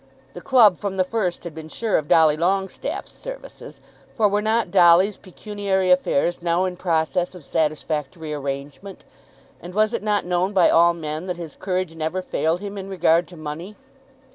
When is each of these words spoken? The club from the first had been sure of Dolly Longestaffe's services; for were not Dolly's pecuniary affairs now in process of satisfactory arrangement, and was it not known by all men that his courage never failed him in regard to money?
The 0.33 0.41
club 0.41 0.79
from 0.79 0.97
the 0.97 1.03
first 1.03 1.43
had 1.43 1.53
been 1.53 1.69
sure 1.69 1.99
of 1.99 2.07
Dolly 2.07 2.35
Longestaffe's 2.35 3.11
services; 3.11 3.81
for 4.15 4.27
were 4.27 4.41
not 4.41 4.71
Dolly's 4.71 5.15
pecuniary 5.15 5.91
affairs 5.91 6.41
now 6.41 6.65
in 6.65 6.75
process 6.75 7.35
of 7.35 7.45
satisfactory 7.45 8.33
arrangement, 8.33 9.05
and 9.61 9.75
was 9.75 9.93
it 9.93 10.01
not 10.01 10.25
known 10.25 10.53
by 10.53 10.71
all 10.71 10.95
men 10.95 11.27
that 11.27 11.37
his 11.37 11.55
courage 11.55 11.95
never 11.95 12.23
failed 12.23 12.61
him 12.61 12.79
in 12.79 12.89
regard 12.89 13.27
to 13.27 13.37
money? 13.37 13.75